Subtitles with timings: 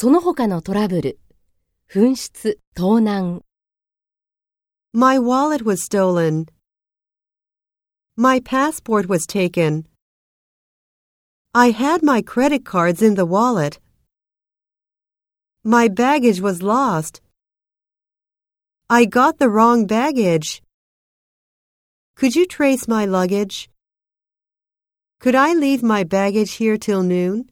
[0.00, 1.18] その他のトラブル、
[1.86, 3.42] 紛失、盗難。
[4.94, 6.46] My wallet was stolen.
[8.16, 9.84] My passport was taken.
[11.52, 13.78] I had my credit cards in the wallet.
[15.62, 17.20] My baggage was lost.
[18.88, 20.62] I got the wrong baggage.
[22.16, 23.68] Could you trace my luggage?
[25.18, 27.50] Could I leave my baggage here till noon?